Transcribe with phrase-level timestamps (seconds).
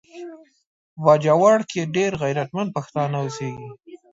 [0.93, 3.69] په باجوړ کې ډیر غیرتمند پښتانه اوسیږي